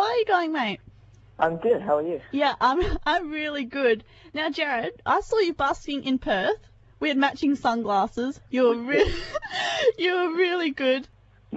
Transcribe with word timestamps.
How 0.00 0.06
are 0.06 0.16
you 0.16 0.24
going, 0.24 0.52
mate? 0.54 0.80
I'm 1.38 1.58
good. 1.58 1.82
How 1.82 1.98
are 1.98 2.02
you? 2.02 2.22
Yeah, 2.32 2.54
I'm 2.58 2.80
I'm 3.04 3.30
really 3.30 3.64
good. 3.64 4.02
Now, 4.32 4.48
Jarryd, 4.48 4.92
I 5.04 5.20
saw 5.20 5.38
you 5.40 5.52
busking 5.52 6.04
in 6.04 6.18
Perth. 6.18 6.56
We 7.00 7.08
had 7.08 7.18
matching 7.18 7.54
sunglasses. 7.54 8.40
You 8.48 8.68
were 8.68 8.76
re- 8.76 9.14
you 9.98 10.14
were 10.14 10.34
really 10.34 10.70
good. 10.70 11.06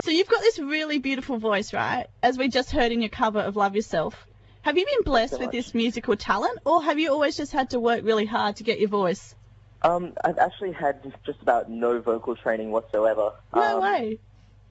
So 0.04 0.12
you've 0.12 0.28
got 0.28 0.42
this 0.42 0.60
really 0.60 1.00
beautiful 1.00 1.38
voice, 1.38 1.72
right? 1.72 2.08
As 2.22 2.38
we 2.38 2.50
just 2.50 2.70
heard 2.70 2.92
in 2.92 3.00
your 3.00 3.08
cover 3.08 3.40
of 3.40 3.56
Love 3.56 3.78
Yourself. 3.78 4.28
Have 4.64 4.78
you 4.78 4.86
been 4.86 5.04
blessed 5.06 5.36
so 5.36 5.40
with 5.40 5.52
this 5.52 5.74
musical 5.74 6.18
talent, 6.18 6.60
or 6.66 6.84
have 6.84 7.00
you 7.00 7.14
always 7.14 7.38
just 7.38 7.54
had 7.54 7.70
to 7.70 7.80
work 7.80 8.04
really 8.04 8.26
hard 8.26 8.58
to 8.58 8.64
get 8.64 8.78
your 8.78 8.90
voice? 8.90 9.36
Um, 9.84 10.16
I've 10.22 10.38
actually 10.38 10.74
had 10.74 11.02
just, 11.02 11.16
just 11.26 11.42
about 11.42 11.70
no 11.70 12.02
vocal 12.02 12.36
training 12.36 12.72
whatsoever. 12.72 13.32
No 13.56 13.78
um, 13.78 13.84
way. 13.84 14.20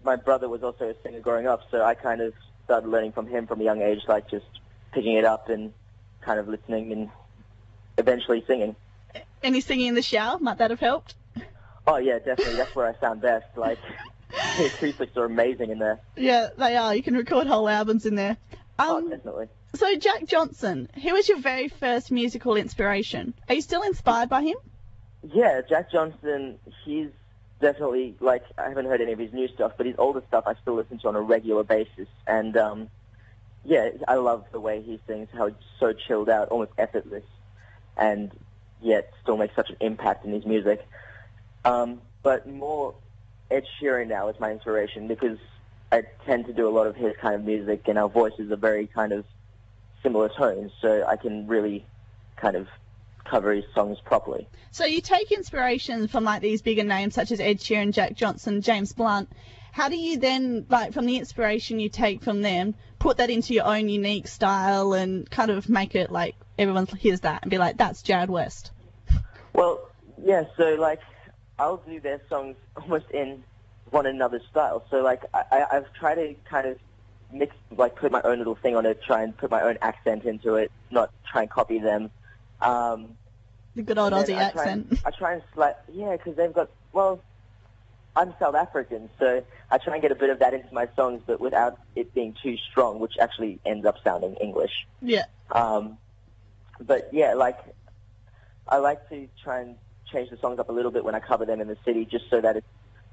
My 0.05 0.17
brother 0.17 0.51
was 0.51 0.63
also 0.63 0.91
a 0.91 0.95
singer 1.03 1.21
growing 1.21 1.47
up, 1.47 1.61
so 1.71 1.83
I 1.83 1.95
kind 1.95 2.21
of 2.21 2.35
started 2.73 2.89
learning 2.89 3.13
from 3.13 3.27
him 3.27 3.47
from 3.47 3.61
a 3.61 3.65
young 3.65 3.83
age, 3.83 4.01
like 4.09 4.31
just 4.31 4.47
picking 4.93 5.15
it 5.19 5.27
up 5.27 5.51
and 5.51 5.75
kind 6.23 6.41
of 6.41 6.49
listening 6.49 6.91
and 6.91 7.11
eventually 7.99 8.43
singing. 8.47 8.75
Any 9.43 9.61
singing 9.61 9.89
in 9.89 9.95
the 9.95 10.01
shower? 10.01 10.39
Might 10.39 10.57
that 10.57 10.71
have 10.71 10.81
helped? 10.81 11.15
Oh 11.87 11.99
yeah, 11.99 12.19
definitely. 12.19 12.55
That's 12.57 12.75
where 12.75 12.87
I 12.89 12.99
sound 12.99 13.21
best. 13.21 13.45
Like 13.57 13.79
the 14.57 14.67
acoustics 14.67 15.15
are 15.19 15.27
amazing 15.27 15.69
in 15.71 15.79
there. 15.81 16.01
Yeah, 16.17 16.49
they 16.57 16.75
are. 16.77 16.95
You 16.95 17.03
can 17.03 17.15
record 17.15 17.47
whole 17.47 17.69
albums 17.69 18.07
in 18.07 18.15
there. 18.15 18.39
Oh, 18.79 18.97
Um, 18.99 19.11
definitely. 19.11 19.49
so 19.75 19.95
Jack 19.97 20.27
Johnson, 20.27 20.89
who 21.03 21.13
was 21.13 21.29
your 21.29 21.41
very 21.41 21.69
first 21.69 22.11
musical 22.11 22.57
inspiration? 22.57 23.35
Are 23.51 23.55
you 23.55 23.61
still 23.61 23.83
inspired 23.83 24.31
by 24.31 24.43
him? 24.45 24.57
Yeah, 25.35 25.61
Jack 25.69 25.93
Johnson. 25.93 26.59
He's 26.87 27.09
definitely 27.63 28.15
like 28.21 28.45
I 28.59 28.69
haven't 28.69 28.85
heard 28.85 29.01
any 29.01 29.13
of 29.13 29.19
his 29.19 29.33
new 29.33 29.49
stuff, 29.49 29.73
but 29.79 29.87
his 29.87 29.95
older 29.97 30.23
stuff 30.29 30.45
I 30.47 30.55
still 30.61 30.75
listen 30.75 30.99
to 30.99 31.09
on 31.09 31.17
a 31.17 31.21
regular 31.21 31.63
basis. 31.63 32.09
And 32.27 32.55
um, 32.59 32.91
yeah, 33.65 33.91
I 34.07 34.17
love 34.17 34.45
the 34.53 34.61
way 34.61 34.83
he 34.83 35.01
sings. 35.07 35.29
How 35.33 35.47
it's 35.47 35.65
so 35.81 35.95
chilled 35.95 36.29
out, 36.29 36.49
almost 36.49 36.73
effortless, 36.77 37.25
and 37.97 38.31
yet 38.83 39.11
still 39.23 39.39
makes 39.39 39.57
such 39.57 39.71
an 39.71 39.77
impact 39.81 40.27
in 40.27 40.33
his 40.33 40.45
music. 40.45 40.87
Um, 41.65 42.03
but 42.23 42.47
more 42.47 42.95
Ed 43.51 43.65
Sheeran 43.81 44.09
now 44.09 44.29
is 44.29 44.39
my 44.39 44.51
inspiration 44.51 45.07
because 45.07 45.39
I 45.91 46.03
tend 46.27 46.47
to 46.47 46.53
do 46.53 46.69
a 46.69 46.71
lot 46.71 46.87
of 46.87 46.97
his 46.97 47.17
kind 47.17 47.35
of 47.37 47.45
music, 47.45 47.87
and 47.87 47.97
our 47.97 48.09
voices 48.09 48.51
are 48.51 48.57
very 48.57 48.89
kind 48.89 49.13
of 49.13 49.25
similar 50.03 50.29
tones, 50.29 50.73
so 50.81 51.07
I 51.07 51.17
can 51.17 51.47
really 51.47 51.87
kind 52.37 52.57
of 52.57 52.67
cover 53.25 53.53
his 53.53 53.65
songs 53.75 53.99
properly. 54.05 54.49
So 54.71 54.85
you 54.85 55.01
take 55.01 55.33
inspiration 55.33 56.09
from 56.09 56.25
like 56.25 56.43
these 56.43 56.63
bigger 56.63 56.85
names 56.85 57.15
such 57.15 57.31
as 57.31 57.41
Ed 57.41 57.59
Sheeran, 57.59 57.93
Jack 57.93 58.15
Johnson, 58.15 58.63
James 58.63 58.93
Blunt. 58.93 59.31
How 59.73 59.89
do 59.89 59.97
you 59.97 60.19
then, 60.19 60.67
like, 60.69 60.93
from 60.93 61.07
the 61.07 61.17
inspiration 61.17 61.81
you 61.81 61.89
take 61.89 62.23
from 62.23 62.43
them, 62.43 62.75
put 62.99 63.17
that 63.17 63.31
into 63.31 63.55
your 63.55 63.65
own 63.65 63.89
unique 63.89 64.29
style 64.29 64.93
and 64.93 65.29
kind 65.31 65.51
of 65.51 65.67
make 65.69 65.95
it 65.95 66.13
like 66.13 66.35
everyone 66.59 66.87
hears 66.87 67.21
that 67.21 67.43
and 67.43 67.51
be 67.51 67.57
like, 67.57 67.79
that's 67.79 68.03
Jarryd 68.03 68.29
West? 68.29 68.71
Well, 69.55 69.89
yeah, 70.23 70.45
so 70.57 70.75
like 70.75 71.01
I'll 71.59 71.79
do 71.79 72.01
their 72.01 72.21
songs 72.29 72.57
almost 72.77 73.11
in 73.11 73.45
one 73.91 74.07
another's 74.07 74.47
style. 74.51 74.85
So 74.91 75.03
like 75.03 75.23
I, 75.35 75.65
I've 75.73 75.93
tried 75.95 76.17
to 76.17 76.35
kind 76.49 76.67
of 76.67 76.79
mix, 77.33 77.55
like 77.77 77.97
put 77.97 78.13
my 78.13 78.21
own 78.23 78.39
little 78.39 78.55
thing 78.55 78.77
on 78.77 78.87
it, 78.87 79.03
try 79.03 79.23
and 79.23 79.37
put 79.37 79.51
my 79.51 79.63
own 79.63 79.79
accent 79.81 80.25
into 80.25 80.57
it, 80.57 80.71
not 80.91 81.11
try 81.31 81.43
and 81.43 81.51
copy 81.51 81.79
them. 81.79 82.11
Um, 82.63 83.17
The 83.75 83.83
good 83.83 83.99
old 83.99 84.13
Aussie 84.13 84.37
I 84.37 84.43
accent. 84.45 84.87
And, 84.91 85.01
I 85.05 85.11
try 85.11 85.33
and 85.35 85.43
slight, 85.55 85.75
yeah, 85.93 86.13
because 86.17 86.37
they've 86.37 86.53
got 86.53 86.71
well. 86.93 87.21
I'm 88.15 88.35
South 88.39 88.55
African, 88.55 89.09
so 89.19 89.43
I 89.71 89.79
try 89.79 89.95
and 89.95 90.03
get 90.03 90.13
a 90.13 90.15
bit 90.15 90.29
of 90.29 90.41
that 90.41 90.53
into 90.53 90.73
my 90.75 90.87
songs, 90.97 91.23
but 91.27 91.41
without 91.41 91.79
it 91.97 92.13
being 92.13 92.37
too 92.43 92.57
strong, 92.71 92.99
which 92.99 93.15
actually 93.19 93.59
ends 93.65 93.87
up 93.87 93.97
sounding 94.05 94.35
English. 94.35 94.87
yeah. 95.01 95.25
Um, 95.51 95.97
but 96.79 97.09
yeah, 97.13 97.33
like 97.35 97.59
I 98.69 98.79
like 98.79 99.09
to 99.09 99.29
try 99.43 99.61
and 99.61 99.77
change 100.11 100.29
the 100.29 100.37
songs 100.37 100.59
up 100.59 100.69
a 100.69 100.73
little 100.73 100.91
bit 100.91 101.05
when 101.05 101.15
I 101.15 101.21
cover 101.21 101.47
them 101.47 101.61
in 101.63 101.69
the 101.69 101.77
city, 101.87 102.05
just 102.05 102.29
so 102.29 102.41
that 102.41 102.57
it's 102.57 102.67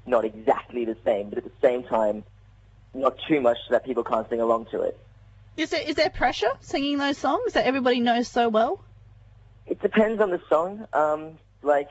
not 0.04 0.24
exactly 0.26 0.84
the 0.84 0.96
same, 1.04 1.30
but 1.30 1.38
at 1.38 1.44
the 1.44 1.50
same 1.62 1.82
time, 1.84 2.24
not 2.92 3.16
too 3.26 3.40
much 3.40 3.56
so 3.68 3.72
that 3.72 3.84
people 3.86 4.04
can't 4.04 4.28
sing 4.28 4.40
along 4.40 4.66
to 4.72 4.82
it. 4.82 4.98
Is 5.56 5.70
there 5.70 5.82
is 5.82 5.96
there 5.96 6.10
pressure 6.10 6.52
singing 6.60 6.98
those 6.98 7.16
songs 7.16 7.54
that 7.54 7.64
everybody 7.64 8.00
knows 8.00 8.28
so 8.28 8.48
well? 8.48 8.84
It 9.70 9.80
depends 9.80 10.20
on 10.20 10.30
the 10.30 10.40
song. 10.48 10.86
Um, 10.92 11.38
like 11.62 11.88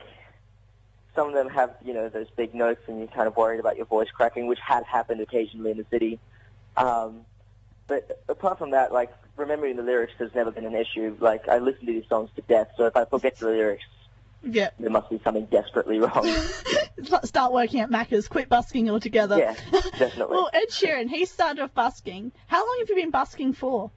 some 1.16 1.28
of 1.28 1.34
them 1.34 1.48
have, 1.48 1.74
you 1.84 1.92
know, 1.94 2.08
those 2.08 2.28
big 2.36 2.54
notes, 2.54 2.82
and 2.86 2.98
you're 2.98 3.08
kind 3.08 3.26
of 3.26 3.36
worried 3.36 3.58
about 3.58 3.76
your 3.76 3.86
voice 3.86 4.08
cracking, 4.14 4.46
which 4.46 4.60
has 4.64 4.84
happened 4.86 5.20
occasionally 5.20 5.72
in 5.72 5.78
the 5.78 5.86
city. 5.90 6.20
Um, 6.76 7.22
but 7.88 8.22
apart 8.28 8.58
from 8.58 8.70
that, 8.70 8.92
like 8.92 9.10
remembering 9.36 9.76
the 9.76 9.82
lyrics 9.82 10.12
has 10.18 10.30
never 10.34 10.50
been 10.52 10.64
an 10.66 10.76
issue. 10.76 11.16
Like 11.20 11.48
I 11.48 11.58
listen 11.58 11.86
to 11.86 11.92
these 11.92 12.08
songs 12.08 12.30
to 12.36 12.42
death, 12.42 12.68
so 12.76 12.86
if 12.86 12.96
I 12.96 13.04
forget 13.06 13.36
the 13.38 13.46
lyrics, 13.46 13.82
Yeah. 14.44 14.70
there 14.78 14.90
must 14.90 15.10
be 15.10 15.20
something 15.24 15.46
desperately 15.46 15.98
wrong. 15.98 16.24
Start 17.24 17.52
working 17.52 17.80
at 17.80 17.90
Macca's, 17.90 18.28
quit 18.28 18.48
busking 18.48 18.90
altogether. 18.90 19.38
yeah, 19.38 19.54
definitely. 19.98 20.26
Well, 20.36 20.50
Ed 20.52 20.68
Sheeran, 20.70 21.08
he 21.08 21.24
started 21.24 21.62
off 21.62 21.74
busking. 21.74 22.30
How 22.46 22.58
long 22.64 22.76
have 22.80 22.88
you 22.90 22.94
been 22.96 23.10
busking 23.10 23.54
for? 23.54 23.90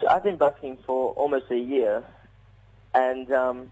So 0.00 0.08
I've 0.08 0.22
been 0.24 0.36
busking 0.36 0.78
for 0.86 1.12
almost 1.14 1.50
a 1.50 1.58
year, 1.58 2.04
and 2.94 3.30
um, 3.32 3.70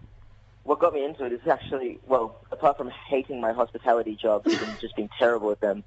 what 0.63 0.79
got 0.79 0.93
me 0.93 1.03
into 1.03 1.25
it 1.25 1.33
is 1.33 1.47
actually, 1.47 1.99
well, 2.07 2.39
apart 2.51 2.77
from 2.77 2.91
hating 3.09 3.41
my 3.41 3.53
hospitality 3.53 4.15
job 4.15 4.45
and 4.45 4.77
just 4.81 4.95
being 4.95 5.09
terrible 5.17 5.51
at 5.51 5.59
them, 5.59 5.83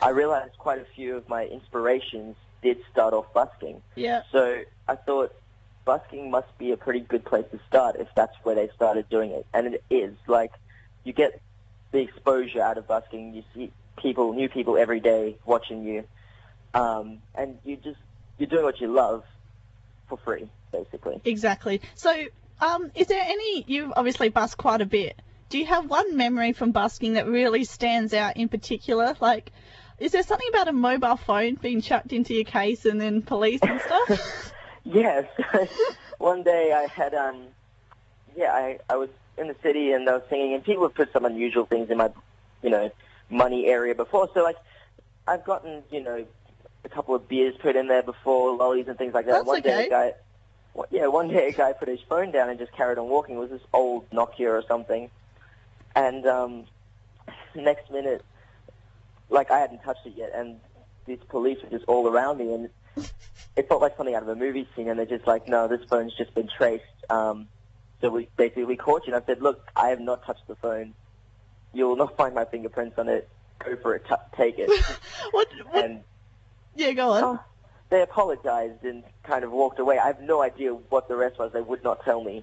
I 0.00 0.10
realized 0.10 0.56
quite 0.58 0.80
a 0.80 0.86
few 0.96 1.16
of 1.16 1.28
my 1.28 1.44
inspirations 1.44 2.36
did 2.62 2.78
start 2.90 3.14
off 3.14 3.32
busking. 3.34 3.82
Yeah. 3.94 4.22
So 4.30 4.62
I 4.88 4.96
thought 4.96 5.34
busking 5.84 6.30
must 6.30 6.56
be 6.58 6.72
a 6.72 6.76
pretty 6.76 7.00
good 7.00 7.24
place 7.24 7.44
to 7.52 7.60
start 7.68 7.96
if 7.98 8.08
that's 8.14 8.34
where 8.42 8.54
they 8.54 8.68
started 8.74 9.08
doing 9.08 9.30
it, 9.30 9.46
and 9.52 9.74
it 9.74 9.84
is. 9.90 10.14
Like, 10.26 10.52
you 11.04 11.12
get 11.12 11.40
the 11.90 11.98
exposure 11.98 12.60
out 12.60 12.78
of 12.78 12.86
busking. 12.86 13.34
You 13.34 13.42
see 13.54 13.72
people, 13.98 14.32
new 14.32 14.48
people 14.48 14.76
every 14.76 15.00
day 15.00 15.36
watching 15.44 15.84
you, 15.84 16.04
um, 16.74 17.18
and 17.34 17.58
you 17.64 17.76
just 17.76 17.98
you're 18.38 18.48
doing 18.48 18.64
what 18.64 18.80
you 18.80 18.92
love 18.92 19.24
for 20.08 20.18
free, 20.18 20.48
basically. 20.72 21.20
Exactly. 21.24 21.80
So, 21.94 22.26
um, 22.62 22.90
is 22.94 23.08
there 23.08 23.22
any? 23.22 23.64
You've 23.66 23.92
obviously 23.96 24.28
busked 24.28 24.58
quite 24.58 24.80
a 24.80 24.86
bit. 24.86 25.20
Do 25.48 25.58
you 25.58 25.66
have 25.66 25.90
one 25.90 26.16
memory 26.16 26.52
from 26.52 26.72
busking 26.72 27.14
that 27.14 27.26
really 27.26 27.64
stands 27.64 28.14
out 28.14 28.36
in 28.36 28.48
particular? 28.48 29.14
Like, 29.20 29.52
is 29.98 30.12
there 30.12 30.22
something 30.22 30.48
about 30.48 30.68
a 30.68 30.72
mobile 30.72 31.16
phone 31.16 31.56
being 31.56 31.82
chucked 31.82 32.12
into 32.12 32.34
your 32.34 32.44
case 32.44 32.86
and 32.86 33.00
then 33.00 33.22
police 33.22 33.60
and 33.62 33.80
stuff? 33.80 34.52
Yes. 34.84 35.26
One 36.18 36.42
day 36.42 36.72
I 36.72 36.86
had 36.92 37.14
um 37.14 37.44
yeah, 38.36 38.52
I 38.52 38.78
I 38.90 38.96
was 38.96 39.10
in 39.38 39.46
the 39.46 39.54
city 39.62 39.92
and 39.92 40.08
I 40.08 40.14
was 40.14 40.22
singing 40.28 40.54
and 40.54 40.64
people 40.64 40.82
have 40.82 40.94
put 40.94 41.12
some 41.12 41.24
unusual 41.24 41.66
things 41.66 41.88
in 41.88 41.98
my 41.98 42.10
you 42.62 42.70
know, 42.70 42.90
money 43.30 43.66
area 43.66 43.94
before. 43.94 44.28
So 44.34 44.42
like 44.42 44.56
I've 45.26 45.44
gotten, 45.44 45.82
you 45.90 46.02
know, 46.02 46.26
a 46.84 46.88
couple 46.88 47.14
of 47.14 47.28
beers 47.28 47.54
put 47.60 47.76
in 47.76 47.86
there 47.86 48.02
before, 48.02 48.56
lollies 48.56 48.88
and 48.88 48.98
things 48.98 49.14
like 49.14 49.26
that. 49.26 49.32
That's 49.32 49.46
one 49.46 49.62
day 49.62 49.74
okay. 49.74 49.86
a 49.86 49.90
guy 49.90 50.12
yeah, 50.90 51.06
one 51.06 51.28
day 51.28 51.48
a 51.48 51.52
guy 51.52 51.72
put 51.72 51.88
his 51.88 52.00
phone 52.08 52.30
down 52.30 52.48
and 52.48 52.58
just 52.58 52.72
carried 52.72 52.98
on 52.98 53.08
walking. 53.08 53.36
It 53.36 53.38
was 53.38 53.50
this 53.50 53.62
old 53.72 54.08
Nokia 54.10 54.50
or 54.50 54.62
something. 54.66 55.10
And 55.94 56.26
um 56.26 56.64
next 57.54 57.90
minute 57.90 58.24
like 59.28 59.50
I 59.50 59.58
hadn't 59.58 59.82
touched 59.82 60.06
it 60.06 60.14
yet 60.16 60.32
and 60.34 60.58
these 61.06 61.18
police 61.28 61.58
were 61.62 61.70
just 61.70 61.84
all 61.86 62.08
around 62.08 62.38
me 62.38 62.52
and 62.52 62.70
it 63.56 63.68
felt 63.68 63.82
like 63.82 63.96
something 63.96 64.14
out 64.14 64.22
of 64.22 64.28
a 64.28 64.36
movie 64.36 64.66
scene, 64.74 64.88
and 64.88 64.98
they're 64.98 65.06
just 65.06 65.26
like, 65.26 65.48
no, 65.48 65.68
this 65.68 65.80
phone's 65.88 66.14
just 66.14 66.34
been 66.34 66.48
traced. 66.48 66.84
Um, 67.10 67.48
so 68.00 68.10
we 68.10 68.28
basically 68.36 68.64
we 68.64 68.76
caught 68.76 69.06
you, 69.06 69.14
and 69.14 69.22
I 69.22 69.26
said, 69.26 69.42
look, 69.42 69.70
I 69.76 69.88
have 69.88 70.00
not 70.00 70.24
touched 70.24 70.46
the 70.48 70.56
phone. 70.56 70.94
You 71.72 71.88
will 71.88 71.96
not 71.96 72.16
find 72.16 72.34
my 72.34 72.44
fingerprints 72.44 72.98
on 72.98 73.08
it. 73.08 73.28
Go 73.58 73.76
for 73.76 73.94
it, 73.94 74.04
t- 74.08 74.14
take 74.36 74.56
it. 74.58 74.68
what? 75.30 75.48
what 75.70 75.84
and 75.84 76.02
yeah, 76.74 76.92
go 76.92 77.10
on. 77.12 77.24
oh, 77.24 77.40
they 77.92 78.02
apologized 78.02 78.82
and 78.84 79.04
kind 79.22 79.44
of 79.44 79.52
walked 79.52 79.78
away. 79.78 79.98
I 79.98 80.06
have 80.08 80.20
no 80.20 80.42
idea 80.42 80.70
what 80.72 81.06
the 81.08 81.14
rest 81.16 81.38
was. 81.38 81.52
They 81.52 81.60
would 81.60 81.84
not 81.84 82.02
tell 82.04 82.24
me. 82.24 82.42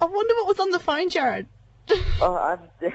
I 0.00 0.04
wonder 0.04 0.34
what 0.34 0.46
was 0.46 0.60
on 0.60 0.70
the 0.70 0.78
phone, 0.78 1.08
Jarryd. 1.10 1.46
Oh, 2.22 2.36
I'm 2.36 2.60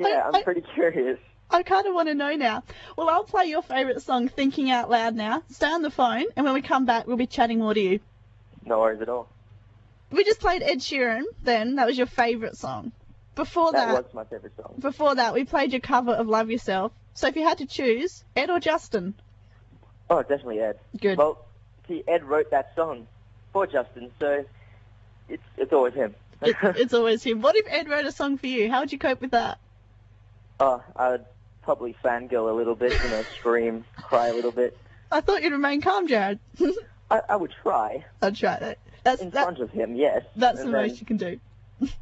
yeah, 0.00 0.24
I'm 0.26 0.34
I- 0.34 0.42
pretty 0.42 0.64
curious. 0.74 1.18
I 1.50 1.62
kind 1.62 1.86
of 1.86 1.94
want 1.94 2.08
to 2.08 2.14
know 2.14 2.34
now. 2.36 2.62
Well, 2.96 3.08
I'll 3.08 3.24
play 3.24 3.46
your 3.46 3.62
favourite 3.62 4.02
song, 4.02 4.28
Thinking 4.28 4.70
Out 4.70 4.90
Loud, 4.90 5.14
now. 5.14 5.42
Stay 5.48 5.66
on 5.68 5.80
the 5.80 5.90
phone, 5.90 6.24
and 6.36 6.44
when 6.44 6.52
we 6.52 6.60
come 6.60 6.84
back, 6.84 7.06
we'll 7.06 7.16
be 7.16 7.26
chatting 7.26 7.60
more 7.60 7.72
to 7.72 7.80
you. 7.80 8.00
No 8.66 8.80
worries 8.80 9.00
at 9.00 9.08
all. 9.08 9.30
We 10.10 10.24
just 10.24 10.40
played 10.40 10.62
Ed 10.62 10.80
Sheeran. 10.80 11.22
Then 11.42 11.76
that 11.76 11.86
was 11.86 11.96
your 11.96 12.06
favourite 12.06 12.54
song. 12.56 12.92
Before 13.34 13.72
That 13.72 13.86
that, 13.86 14.04
was 14.04 14.12
my 14.12 14.24
favorite 14.24 14.52
song. 14.60 14.74
before 14.78 15.14
that, 15.14 15.32
we 15.32 15.44
played 15.44 15.72
your 15.72 15.80
cover 15.80 16.12
of 16.12 16.26
Love 16.28 16.50
Yourself. 16.50 16.92
So 17.14 17.28
if 17.28 17.36
you 17.36 17.44
had 17.44 17.58
to 17.58 17.66
choose, 17.66 18.24
Ed 18.36 18.50
or 18.50 18.60
Justin? 18.60 19.14
Oh, 20.10 20.22
definitely 20.22 20.60
Ed. 20.60 20.78
Good. 21.00 21.18
Well, 21.18 21.44
see, 21.86 22.02
Ed 22.08 22.24
wrote 22.24 22.50
that 22.50 22.72
song 22.74 23.06
for 23.52 23.66
Justin, 23.66 24.10
so 24.18 24.44
it's 25.28 25.42
it's 25.56 25.72
always 25.72 25.94
him. 25.94 26.14
It, 26.42 26.56
it's 26.62 26.94
always 26.94 27.22
him. 27.22 27.40
What 27.40 27.56
if 27.56 27.66
Ed 27.68 27.88
wrote 27.88 28.06
a 28.06 28.12
song 28.12 28.38
for 28.38 28.46
you? 28.46 28.70
How 28.70 28.80
would 28.80 28.92
you 28.92 28.98
cope 28.98 29.20
with 29.20 29.32
that? 29.32 29.58
Oh, 30.60 30.82
I 30.96 31.10
would 31.10 31.24
probably 31.62 31.94
fangirl 32.02 32.50
a 32.50 32.54
little 32.54 32.74
bit, 32.74 32.92
you 32.92 33.10
know, 33.10 33.22
scream, 33.38 33.84
cry 33.96 34.28
a 34.28 34.34
little 34.34 34.52
bit. 34.52 34.76
I 35.12 35.20
thought 35.20 35.42
you'd 35.42 35.52
remain 35.52 35.80
calm, 35.80 36.08
Jarryd. 36.08 36.38
I, 37.10 37.20
I 37.28 37.36
would 37.36 37.54
try 37.62 38.04
I'd 38.20 38.36
try 38.36 38.58
that. 38.58 38.78
That's 39.04 39.22
in 39.22 39.30
that, 39.30 39.44
front 39.44 39.60
of 39.60 39.70
him, 39.70 39.94
yes. 39.94 40.24
that's 40.36 40.58
the 40.58 40.64
and 40.64 40.74
then 40.74 40.88
most 40.88 41.00
you 41.00 41.06
can 41.06 41.16
do. 41.16 41.40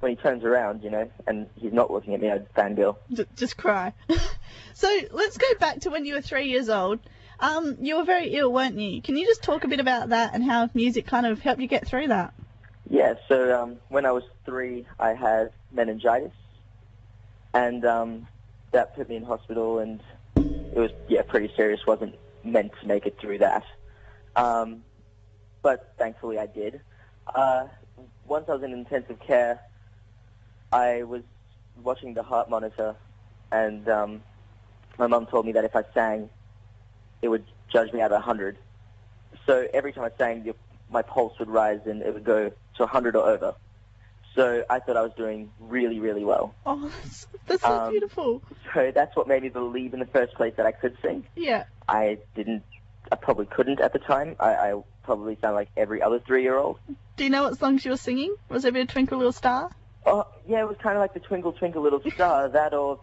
when 0.00 0.11
he 0.11 0.17
turns 0.17 0.44
around, 0.44 0.82
you 0.82 0.91
know, 0.91 1.11
and 1.26 1.47
he's 1.56 1.73
not 1.73 1.91
looking 1.91 2.14
at 2.14 2.20
me, 2.20 2.31
I'd 2.31 2.52
fangirl. 2.55 2.97
J- 3.12 3.26
just 3.37 3.56
cry. 3.56 3.93
so 4.75 5.00
let's 5.12 5.37
go 5.37 5.47
back 5.61 5.81
to 5.81 5.91
when 5.91 6.05
you 6.05 6.14
were 6.14 6.23
three 6.23 6.49
years 6.49 6.69
old. 6.69 7.00
Um, 7.38 7.77
you 7.81 7.97
were 7.97 8.05
very 8.05 8.29
ill, 8.35 8.53
weren't 8.53 8.79
you? 8.79 9.03
Can 9.03 9.17
you 9.17 9.27
just 9.27 9.43
talk 9.43 9.65
a 9.65 9.69
bit 9.69 9.81
about 9.81 10.11
that 10.11 10.35
and 10.35 10.43
how 10.43 10.71
music 10.75 11.06
kind 11.06 11.27
of 11.27 11.41
helped 11.41 11.61
you 11.61 11.69
get 11.69 11.87
through 11.87 12.09
that? 12.09 12.33
Yeah, 12.88 13.15
so 13.29 13.62
um, 13.62 13.77
when 13.88 14.06
I 14.06 14.12
was 14.12 14.23
three, 14.44 14.87
I 14.99 15.15
had 15.15 15.50
meningitis, 15.73 16.33
and 17.53 17.85
um, 17.85 18.29
that 18.71 18.94
put 18.94 19.09
me 19.09 19.17
in 19.17 19.25
hospital, 19.25 19.81
and 19.81 20.00
it 20.37 20.79
was 20.79 20.93
yeah 21.09 21.23
pretty 21.23 21.53
serious. 21.56 21.85
wasn't 21.87 22.15
meant 22.44 22.73
to 22.81 22.87
make 22.87 23.06
it 23.06 23.19
through 23.21 23.38
that, 23.38 23.65
um, 24.37 24.85
but 25.62 25.94
thankfully 25.99 26.38
I 26.38 26.47
did. 26.47 26.81
Uh, 27.27 27.67
once 28.29 28.49
I 28.49 28.53
was 28.53 28.62
in 28.62 28.73
intensive 28.73 29.19
care, 29.19 29.61
I 30.73 31.03
was 31.03 31.23
watching 31.83 32.15
the 32.15 32.23
heart 32.23 32.49
monitor, 32.49 32.94
and 33.50 33.88
um, 33.88 34.23
my 34.97 35.09
mum 35.09 35.27
told 35.27 35.44
me 35.44 35.53
that 35.53 35.65
if 35.65 35.75
I 35.75 35.83
sang, 35.93 36.31
it 37.22 37.28
would 37.28 37.44
judge 37.72 37.92
me 37.92 38.00
out 38.00 38.12
of 38.12 38.16
100. 38.16 38.56
So 39.46 39.66
every 39.72 39.92
time 39.92 40.04
I 40.04 40.10
sang, 40.16 40.52
my 40.90 41.02
pulse 41.02 41.38
would 41.38 41.48
rise 41.48 41.80
and 41.86 42.02
it 42.02 42.12
would 42.14 42.24
go 42.24 42.48
to 42.50 42.82
100 42.82 43.16
or 43.16 43.28
over. 43.28 43.54
So 44.34 44.64
I 44.68 44.80
thought 44.80 44.96
I 44.96 45.02
was 45.02 45.12
doing 45.16 45.50
really, 45.60 45.98
really 45.98 46.24
well. 46.24 46.54
Oh, 46.66 46.90
that's, 47.02 47.26
that's 47.46 47.62
so 47.62 47.80
Um, 47.84 47.90
beautiful. 47.90 48.42
So 48.74 48.92
that's 48.94 49.16
what 49.16 49.28
made 49.28 49.42
me 49.42 49.48
believe 49.48 49.94
in 49.94 50.00
the 50.00 50.06
first 50.06 50.34
place 50.34 50.54
that 50.56 50.66
I 50.66 50.72
could 50.72 50.96
sing. 51.02 51.24
Yeah. 51.36 51.64
I 51.88 52.18
didn't, 52.34 52.62
I 53.10 53.16
probably 53.16 53.46
couldn't 53.46 53.80
at 53.80 53.92
the 53.92 53.98
time. 53.98 54.36
I, 54.38 54.50
I 54.54 54.82
probably 55.04 55.38
sound 55.40 55.54
like 55.54 55.68
every 55.76 56.02
other 56.02 56.18
three-year-old. 56.20 56.78
Do 57.16 57.24
you 57.24 57.30
know 57.30 57.44
what 57.44 57.58
songs 57.58 57.84
you 57.84 57.92
were 57.92 57.96
singing? 57.96 58.34
Was 58.50 58.64
it 58.64 58.68
a 58.68 58.72
bit 58.72 58.82
of 58.82 58.88
Twinkle 58.88 59.16
Little 59.16 59.32
Star? 59.32 59.70
Oh, 60.04 60.26
yeah, 60.46 60.60
it 60.60 60.68
was 60.68 60.76
kind 60.82 60.96
of 60.96 61.00
like 61.00 61.14
the 61.14 61.20
Twinkle 61.20 61.52
Twinkle 61.52 61.82
Little 61.82 62.02
Star, 62.10 62.48
that 62.50 62.74
or 62.74 63.00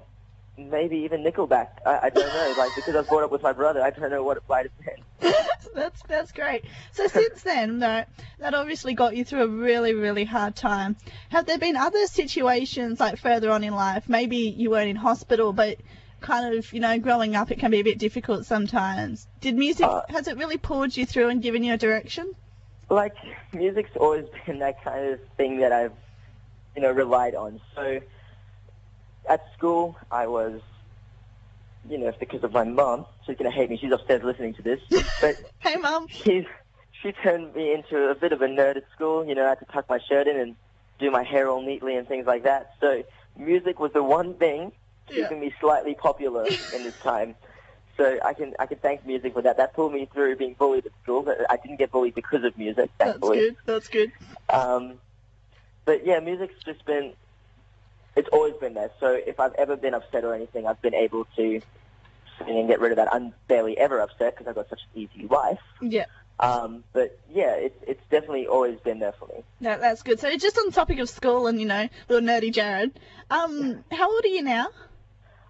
maybe 0.57 0.97
even 0.97 1.23
Nickelback. 1.23 1.67
I, 1.85 1.99
I 2.03 2.09
don't 2.09 2.27
know, 2.27 2.55
like 2.57 2.71
because 2.75 2.95
I 2.95 2.99
was 2.99 3.07
brought 3.07 3.23
up 3.23 3.31
with 3.31 3.41
my 3.41 3.53
brother, 3.53 3.81
I 3.81 3.89
don't 3.89 4.09
know 4.09 4.23
what 4.23 4.37
it 4.37 4.43
might 4.47 4.65
have 4.69 4.85
been. 4.85 5.33
that's 5.75 6.01
that's 6.03 6.31
great. 6.31 6.65
So 6.91 7.07
since 7.07 7.41
then, 7.43 7.79
though, 7.79 8.03
that 8.39 8.53
obviously 8.53 8.93
got 8.93 9.15
you 9.15 9.25
through 9.25 9.43
a 9.43 9.47
really 9.47 9.93
really 9.93 10.25
hard 10.25 10.55
time. 10.55 10.95
Have 11.29 11.45
there 11.45 11.57
been 11.57 11.75
other 11.75 12.05
situations 12.07 12.99
like 12.99 13.17
further 13.17 13.49
on 13.51 13.63
in 13.63 13.73
life? 13.73 14.07
Maybe 14.09 14.37
you 14.37 14.69
weren't 14.69 14.89
in 14.89 14.95
hospital, 14.95 15.53
but 15.53 15.79
kind 16.21 16.55
of 16.55 16.71
you 16.71 16.79
know 16.79 16.97
growing 16.99 17.35
up 17.35 17.51
it 17.51 17.59
can 17.59 17.69
be 17.71 17.79
a 17.79 17.83
bit 17.83 17.99
difficult 17.99 18.45
sometimes. 18.45 19.27
Did 19.41 19.55
music 19.55 19.85
Uh, 19.85 20.03
has 20.09 20.27
it 20.27 20.37
really 20.37 20.57
pulled 20.57 20.95
you 20.95 21.05
through 21.05 21.29
and 21.29 21.41
given 21.41 21.63
you 21.63 21.73
a 21.73 21.77
direction? 21.77 22.31
like 22.89 23.15
music's 23.53 23.91
always 23.99 24.25
been 24.45 24.59
that 24.59 24.83
kind 24.83 25.13
of 25.13 25.19
thing 25.37 25.59
that 25.61 25.71
I've 25.71 25.93
you 26.75 26.81
know 26.81 26.91
relied 26.91 27.33
on. 27.35 27.59
So 27.75 27.99
at 29.29 29.41
school 29.57 29.97
I 30.11 30.27
was 30.27 30.61
you 31.87 31.97
know 31.97 32.07
it's 32.07 32.17
because 32.19 32.43
of 32.43 32.53
my 32.53 32.63
mom, 32.63 33.05
she's 33.25 33.35
gonna 33.37 33.51
hate 33.51 33.69
me. 33.69 33.77
She's 33.79 33.91
upstairs 33.91 34.21
listening 34.23 34.53
to 34.55 34.61
this, 34.61 34.79
but 35.21 35.35
Hey, 35.59 35.75
mom. 35.75 36.07
she's 36.23 36.45
she 37.01 37.11
turned 37.11 37.53
me 37.55 37.73
into 37.73 38.09
a 38.09 38.15
bit 38.15 38.31
of 38.31 38.41
a 38.41 38.47
nerd 38.47 38.77
at 38.77 38.83
school. 38.95 39.25
You 39.25 39.35
know, 39.35 39.45
I 39.45 39.49
had 39.49 39.59
to 39.59 39.65
tuck 39.65 39.85
my 39.89 39.99
shirt 40.09 40.27
in 40.27 40.39
and 40.39 40.55
do 40.99 41.11
my 41.11 41.23
hair 41.23 41.49
all 41.49 41.61
neatly 41.61 41.97
and 41.97 42.07
things 42.07 42.25
like 42.25 42.43
that. 42.43 42.67
So 42.79 43.03
music 43.37 43.79
was 43.79 43.91
the 43.93 44.03
one 44.03 44.35
thing 44.35 44.71
Yeah. 45.09 45.23
keeping 45.23 45.41
me 45.41 45.53
slightly 45.59 45.95
popular 45.95 46.45
in 46.73 46.83
this 46.83 46.93
time. 47.03 47.35
So 47.97 48.17
I 48.23 48.33
can 48.33 48.53
I 48.59 48.65
can 48.65 48.77
thank 48.77 49.05
music 49.05 49.33
for 49.33 49.41
that. 49.41 49.57
That 49.57 49.73
pulled 49.75 49.93
me 49.93 50.07
through 50.13 50.37
being 50.37 50.55
bullied 50.57 50.85
at 50.85 50.93
school. 51.03 51.23
But 51.23 51.37
I 51.49 51.57
didn't 51.57 51.77
get 51.79 51.91
bullied 51.91 52.15
because 52.15 52.43
of 52.45 52.57
music, 52.57 52.91
That's 52.97 53.19
good. 53.19 53.55
That's 53.65 53.87
good. 53.89 54.11
Um, 54.49 54.99
but 55.85 56.05
yeah, 56.05 56.19
music's 56.19 56.55
just 56.65 56.85
been, 56.85 57.13
it's 58.15 58.29
always 58.31 58.53
been 58.55 58.73
there. 58.73 58.91
So 58.99 59.07
if 59.13 59.39
I've 59.39 59.53
ever 59.55 59.75
been 59.75 59.93
upset 59.93 60.23
or 60.23 60.33
anything, 60.33 60.67
I've 60.67 60.81
been 60.81 60.93
able 60.93 61.25
to 61.35 61.61
sing 62.39 62.59
and 62.59 62.67
get 62.67 62.79
rid 62.79 62.91
of 62.91 62.97
that. 62.97 63.13
I'm 63.13 63.33
barely 63.47 63.77
ever 63.77 63.99
upset 63.99 64.35
because 64.35 64.47
I've 64.47 64.55
got 64.55 64.69
such 64.69 64.81
an 64.93 65.01
easy 65.01 65.27
life. 65.27 65.59
Yeah. 65.81 66.05
Um, 66.39 66.83
but 66.93 67.19
yeah, 67.31 67.53
it's 67.53 67.77
it's 67.87 68.01
definitely 68.09 68.47
always 68.47 68.79
been 68.79 68.99
there 68.99 69.13
for 69.13 69.27
me. 69.27 69.43
That, 69.61 69.81
that's 69.81 70.01
good. 70.01 70.19
So 70.19 70.35
just 70.35 70.57
on 70.57 70.65
the 70.65 70.71
topic 70.71 70.99
of 70.99 71.09
school 71.09 71.47
and 71.47 71.59
you 71.59 71.67
know 71.67 71.87
little 72.09 72.27
nerdy 72.27 72.51
Jarryd, 72.51 72.91
um, 73.29 73.83
how 73.91 74.11
old 74.11 74.25
are 74.25 74.29
you 74.29 74.41
now? 74.41 74.67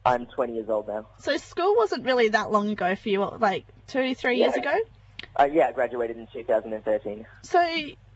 I'm 0.05 0.25
20 0.25 0.55
years 0.55 0.69
old 0.69 0.87
now. 0.87 1.07
So 1.19 1.37
school 1.37 1.75
wasn't 1.75 2.05
really 2.05 2.29
that 2.29 2.51
long 2.51 2.69
ago 2.69 2.95
for 2.95 3.07
you, 3.07 3.21
what, 3.21 3.39
like 3.39 3.65
two, 3.87 4.13
three 4.15 4.37
years 4.37 4.53
ago. 4.53 4.73
Uh, 5.39 5.47
yeah, 5.51 5.67
I 5.67 5.71
graduated 5.71 6.17
in 6.17 6.27
2013. 6.27 7.25
So, 7.43 7.59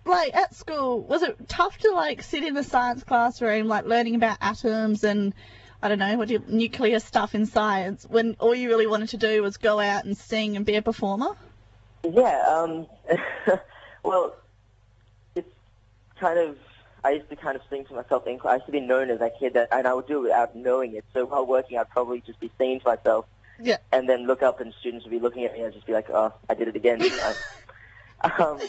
like 0.08 0.36
at 0.36 0.56
school, 0.56 1.02
was 1.02 1.24
it 1.24 1.48
tough 1.48 1.78
to 1.80 1.92
like 1.92 2.24
sit 2.24 2.44
in 2.44 2.54
the 2.54 2.64
science 2.64 3.04
classroom, 3.04 3.68
like 3.68 3.86
learning 3.86 4.16
about 4.16 4.38
atoms 4.42 5.04
and 5.04 5.34
I 5.82 5.90
don't 5.90 6.00
know 6.00 6.18
what 6.18 6.28
do 6.28 6.36
you, 6.36 6.44
nuclear 6.48 7.00
stuff 7.00 7.36
in 7.36 7.46
science, 7.46 8.06
when 8.10 8.36
all 8.40 8.56
you 8.56 8.70
really 8.70 8.88
wanted 8.88 9.10
to 9.10 9.18
do 9.18 9.44
was 9.44 9.58
go 9.58 9.80
out 9.80 10.06
and 10.06 10.18
sing 10.18 10.56
and 10.56 10.66
be 10.66 10.76
a 10.76 10.82
performer? 10.82 11.36
Yeah, 12.04 12.44
um, 12.48 12.88
well, 14.04 14.36
it's 15.36 15.48
kind 16.20 16.40
of, 16.40 16.58
I 17.04 17.12
used 17.12 17.30
to 17.30 17.36
kind 17.36 17.56
of 17.56 17.62
sing 17.70 17.86
to 17.86 17.94
myself. 17.94 18.26
In, 18.26 18.40
I 18.44 18.56
used 18.56 18.66
to 18.66 18.72
be 18.72 18.80
known 18.80 19.12
as 19.12 19.22
a 19.22 19.30
kid 19.30 19.54
that, 19.54 19.70
and 19.72 19.88
I 19.88 19.94
would 19.94 20.08
do 20.08 20.20
it 20.20 20.24
without 20.24 20.56
knowing 20.56 20.96
it. 20.96 21.06
So 21.14 21.26
while 21.26 21.46
working, 21.46 21.78
I'd 21.78 21.90
probably 21.90 22.22
just 22.22 22.40
be 22.40 22.50
singing 22.58 22.80
to 22.80 22.88
myself. 22.88 23.26
Yeah. 23.60 23.78
And 23.92 24.10
then 24.10 24.26
look 24.26 24.42
up 24.42 24.60
and 24.60 24.74
students 24.80 25.06
would 25.06 25.12
be 25.12 25.20
looking 25.20 25.46
at 25.46 25.54
me 25.54 25.60
and 25.60 25.68
I'd 25.68 25.74
just 25.74 25.86
be 25.86 25.94
like, 25.94 26.10
oh, 26.10 26.34
I 26.50 26.54
did 26.56 26.68
it 26.68 26.76
again. 26.76 27.04
Um, 28.20 28.60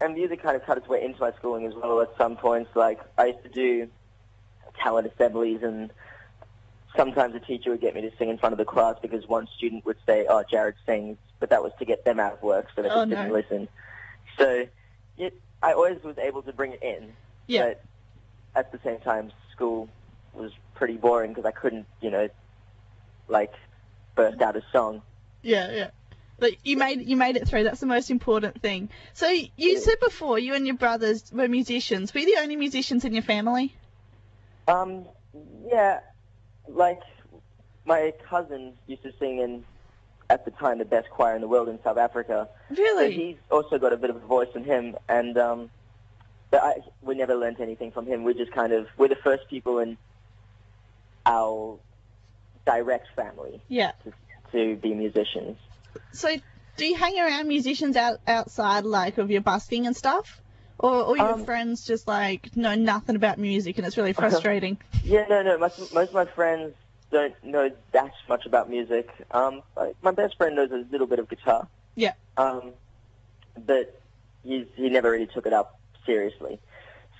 and 0.00 0.14
music 0.14 0.42
kind 0.42 0.56
of 0.56 0.64
cut 0.64 0.78
its 0.78 0.88
way 0.88 1.02
into 1.02 1.20
my 1.20 1.32
schooling 1.38 1.66
as 1.66 1.74
well 1.74 2.00
at 2.02 2.08
some 2.18 2.36
points. 2.36 2.70
Like, 2.74 3.00
I 3.16 3.26
used 3.26 3.42
to 3.44 3.48
do 3.48 3.88
talent 4.82 5.10
assemblies 5.12 5.62
and 5.62 5.90
sometimes 6.96 7.34
a 7.34 7.40
teacher 7.40 7.70
would 7.70 7.80
get 7.80 7.94
me 7.94 8.02
to 8.02 8.10
sing 8.18 8.28
in 8.28 8.38
front 8.38 8.52
of 8.52 8.58
the 8.58 8.64
class 8.64 8.96
because 9.00 9.26
one 9.26 9.48
student 9.56 9.84
would 9.86 9.96
say, 10.06 10.26
"Oh, 10.28 10.44
Jarryd 10.50 10.74
sings," 10.86 11.18
but 11.40 11.50
that 11.50 11.62
was 11.62 11.72
to 11.78 11.84
get 11.84 12.04
them 12.04 12.20
out 12.20 12.34
of 12.34 12.42
work, 12.42 12.66
so 12.74 12.82
they 12.82 12.88
Oh, 12.88 12.94
just 13.04 13.08
no. 13.10 13.16
didn't 13.16 13.32
listen. 13.32 13.68
So, 14.38 14.66
it, 15.18 15.34
I 15.62 15.72
always 15.72 16.02
was 16.02 16.18
able 16.18 16.42
to 16.42 16.52
bring 16.52 16.72
it 16.72 16.82
in, 16.82 17.14
Yeah. 17.46 17.66
but 17.68 17.82
at 18.54 18.72
the 18.72 18.78
same 18.84 18.98
time, 19.00 19.32
school 19.52 19.88
was 20.34 20.52
pretty 20.74 20.96
boring 20.96 21.32
because 21.32 21.46
I 21.46 21.52
couldn't, 21.52 21.86
you 22.00 22.10
know, 22.10 22.28
like 23.28 23.52
burst 24.14 24.40
out 24.42 24.56
a 24.56 24.62
song. 24.72 25.02
Yeah, 25.42 25.70
yeah. 25.72 25.90
But 26.38 26.66
you 26.66 26.76
made 26.76 27.00
you 27.08 27.16
made 27.16 27.36
it 27.36 27.48
through. 27.48 27.64
That's 27.64 27.80
the 27.80 27.86
most 27.86 28.10
important 28.10 28.60
thing. 28.60 28.90
So 29.14 29.28
you 29.28 29.48
Yeah. 29.56 29.78
said 29.78 29.94
before 30.00 30.38
you 30.38 30.54
and 30.54 30.66
your 30.66 30.76
brothers 30.76 31.30
were 31.32 31.48
musicians. 31.48 32.12
Were 32.12 32.20
you 32.20 32.34
the 32.34 32.42
only 32.42 32.56
musicians 32.56 33.04
in 33.04 33.14
your 33.14 33.22
family? 33.22 33.74
Um, 34.68 35.06
yeah, 35.70 36.00
like 36.68 37.00
my 37.86 38.12
cousin 38.28 38.74
used 38.86 39.02
to 39.04 39.12
sing 39.18 39.38
in, 39.38 39.64
at 40.28 40.44
the 40.44 40.50
time, 40.50 40.78
the 40.78 40.84
best 40.84 41.08
choir 41.08 41.34
in 41.36 41.40
the 41.40 41.48
world 41.48 41.68
in 41.68 41.78
South 41.82 41.98
Africa. 41.98 42.48
So 42.68 42.74
Really? 42.82 43.12
he's 43.12 43.36
also 43.50 43.78
got 43.78 43.92
a 43.92 43.96
bit 43.96 44.10
of 44.10 44.16
a 44.16 44.26
voice 44.26 44.48
in 44.54 44.64
him, 44.64 44.96
and 45.08 45.38
um, 45.38 45.70
but 46.50 46.62
I, 46.62 46.74
we 47.00 47.14
never 47.14 47.34
learnt 47.34 47.60
anything 47.60 47.92
from 47.92 48.06
him. 48.06 48.24
We're 48.24 48.34
just 48.34 48.52
kind 48.52 48.72
of 48.72 48.88
we're 48.98 49.08
the 49.08 49.16
first 49.16 49.48
people 49.48 49.78
in 49.78 49.96
our 51.24 51.78
direct 52.66 53.06
family 53.14 53.60
Yeah. 53.68 53.92
to, 54.04 54.12
to 54.52 54.76
be 54.76 54.94
musicians. 54.94 55.58
So 56.12 56.36
do 56.76 56.86
you 56.86 56.96
hang 56.96 57.18
around 57.18 57.48
musicians 57.48 57.96
out 57.96 58.20
outside 58.26 58.84
like 58.84 59.18
of 59.18 59.30
your 59.30 59.40
busking 59.40 59.86
and 59.86 59.96
stuff? 59.96 60.40
Or 60.78 61.02
or 61.02 61.16
your 61.16 61.32
Um, 61.32 61.44
friends 61.44 61.84
just 61.84 62.06
like 62.06 62.54
know 62.56 62.74
nothing 62.74 63.16
about 63.16 63.38
music 63.38 63.78
and 63.78 63.86
it's 63.86 63.96
really 63.96 64.12
frustrating? 64.12 64.78
Yeah, 65.02 65.24
no, 65.28 65.42
no. 65.42 65.56
Most, 65.58 65.78
most 65.94 66.08
of 66.08 66.14
my 66.14 66.26
friends 66.26 66.74
don't 67.10 67.34
know 67.42 67.70
that 67.92 68.12
much 68.28 68.44
about 68.46 68.68
music. 68.68 69.08
Um, 69.30 69.62
like, 69.76 69.96
my 70.02 70.10
best 70.10 70.36
friend 70.36 70.56
knows 70.56 70.70
a 70.72 70.84
little 70.90 71.06
bit 71.06 71.18
of 71.18 71.28
guitar. 71.28 71.68
Yeah. 71.94 72.12
Um, 72.36 72.72
but 73.56 74.00
he's, 74.42 74.66
he 74.74 74.90
never 74.90 75.10
really 75.12 75.28
took 75.28 75.46
it 75.46 75.52
up 75.52 75.78
seriously. 76.04 76.58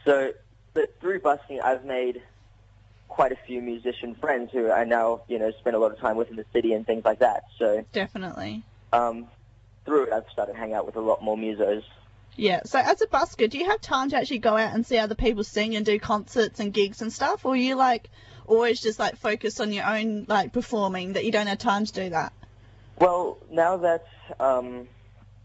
So, 0.04 0.32
but 0.74 1.00
through 1.00 1.20
busking, 1.20 1.60
I've 1.60 1.84
made 1.84 2.20
quite 3.08 3.32
a 3.32 3.38
few 3.46 3.62
musician 3.62 4.14
friends 4.14 4.50
who 4.52 4.70
I 4.70 4.84
now, 4.84 5.22
you 5.28 5.38
know, 5.38 5.50
spend 5.60 5.76
a 5.76 5.78
lot 5.78 5.92
of 5.92 5.98
time 5.98 6.16
with 6.16 6.30
in 6.30 6.36
the 6.36 6.44
city 6.52 6.72
and 6.72 6.86
things 6.86 7.04
like 7.04 7.20
that. 7.20 7.44
So, 7.58 7.84
Definitely. 7.92 8.64
um, 8.92 9.28
through 9.84 10.06
it, 10.06 10.12
I've 10.12 10.24
started 10.32 10.56
hanging 10.56 10.74
out 10.74 10.86
with 10.86 10.96
a 10.96 11.00
lot 11.00 11.22
more 11.22 11.36
musos. 11.36 11.82
Yeah. 12.34 12.60
So 12.66 12.78
as 12.78 13.00
a 13.00 13.06
busker, 13.06 13.48
do 13.48 13.58
you 13.58 13.66
have 13.70 13.80
time 13.80 14.10
to 14.10 14.16
actually 14.16 14.38
go 14.38 14.56
out 14.56 14.74
and 14.74 14.86
see 14.86 14.98
other 14.98 15.14
people 15.14 15.42
sing 15.44 15.74
and 15.74 15.86
do 15.86 15.98
concerts 15.98 16.60
and 16.60 16.72
gigs 16.72 17.00
and 17.00 17.12
stuff? 17.12 17.46
Or 17.46 17.54
are 17.54 17.56
you 17.56 17.76
like 17.76 18.10
always 18.46 18.80
just 18.80 18.98
like 18.98 19.16
focused 19.16 19.60
on 19.60 19.72
your 19.72 19.86
own 19.86 20.26
like 20.28 20.52
performing 20.52 21.14
that 21.14 21.24
you 21.24 21.32
don't 21.32 21.46
have 21.46 21.58
time 21.58 21.86
to 21.86 21.92
do 21.92 22.10
that? 22.10 22.32
Well, 22.98 23.38
now 23.50 23.78
that 23.78 24.06
um, 24.40 24.88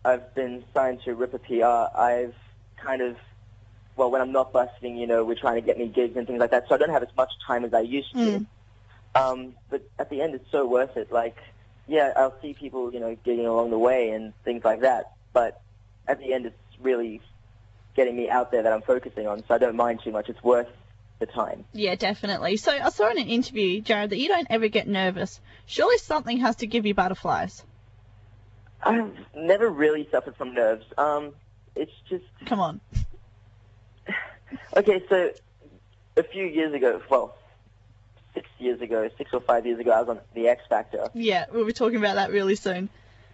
I've 0.04 0.34
been 0.36 0.64
signed 0.74 1.02
to 1.06 1.14
Ripper 1.14 1.40
PR, 1.40 1.98
I've 1.98 2.36
kind 2.78 3.02
of, 3.02 3.18
well, 4.02 4.10
when 4.10 4.20
I'm 4.20 4.32
not 4.32 4.52
busting, 4.52 4.98
you 4.98 5.06
know, 5.06 5.24
we're 5.24 5.36
trying 5.36 5.58
to 5.58 5.62
get 5.62 5.78
me 5.78 5.88
gigs 5.88 6.18
and 6.18 6.26
things 6.26 6.40
like 6.40 6.50
that, 6.50 6.68
so 6.68 6.74
I 6.74 6.80
don't 6.80 6.90
have 6.90 7.04
as 7.04 7.16
much 7.16 7.30
time 7.46 7.64
as 7.64 7.72
I 7.72 7.82
used 7.82 8.12
to. 8.14 8.18
Mm. 8.18 8.46
Um, 9.14 9.54
but 9.70 9.88
at 10.00 10.10
the 10.10 10.24
end, 10.24 10.34
it's 10.34 10.50
so 10.52 10.66
worth 10.66 10.98
it. 10.98 11.12
Like, 11.12 11.38
yeah, 11.88 12.12
I'll 12.16 12.34
see 12.42 12.56
people, 12.56 12.92
you 12.92 13.00
know, 13.00 13.16
getting 13.24 13.46
along 13.46 13.70
the 13.70 13.78
way 13.78 14.10
and 14.10 14.34
things 14.44 14.64
like 14.64 14.82
that. 14.82 15.12
But 15.34 15.62
at 16.08 16.18
the 16.18 16.34
end, 16.34 16.48
it's 16.48 16.58
really 16.82 17.22
getting 17.96 18.16
me 18.16 18.28
out 18.28 18.50
there 18.50 18.64
that 18.64 18.74
I'm 18.74 18.82
focusing 18.82 19.28
on, 19.28 19.44
so 19.48 19.54
I 19.54 19.60
don't 19.60 19.76
mind 19.76 20.00
too 20.04 20.12
much. 20.12 20.30
It's 20.30 20.44
worth 20.44 20.70
the 21.20 21.28
time. 21.28 21.64
Yeah, 21.72 21.94
definitely. 21.94 22.58
So 22.58 22.72
I 22.72 22.90
saw 22.90 23.12
in 23.12 23.20
an 23.20 23.28
interview, 23.28 23.84
Jarryd, 23.84 24.10
that 24.10 24.18
you 24.18 24.30
don't 24.30 24.48
ever 24.50 24.68
get 24.68 24.88
nervous. 24.88 25.40
Surely 25.68 26.00
something 26.00 26.38
has 26.40 26.56
to 26.56 26.66
give 26.66 26.88
you 26.88 26.96
butterflies. 26.96 27.64
I've 28.82 29.14
never 29.36 29.70
really 29.70 30.10
suffered 30.12 30.36
from 30.38 30.56
nerves. 30.56 30.86
Um, 30.98 31.34
it's 31.76 31.94
just 32.10 32.26
Come 32.48 32.60
on. 32.60 32.82
Okay. 34.78 35.04
So 35.10 35.32
a 36.18 36.24
few 36.24 36.46
years 36.46 36.74
ago, 36.74 37.02
well, 37.10 37.36
six 38.34 38.48
years 38.60 38.82
ago, 38.82 39.10
six 39.18 39.32
or 39.34 39.42
five 39.42 39.66
years 39.66 39.80
ago, 39.80 39.92
I 39.92 40.00
was 40.02 40.10
on 40.10 40.20
the 40.34 40.48
X 40.48 40.62
Factor. 40.70 41.08
Yeah, 41.14 41.46
we'll 41.52 41.66
be 41.66 41.74
talking 41.74 41.98
about 41.98 42.16
that 42.16 42.32
really 42.32 42.56
soon. 42.56 42.90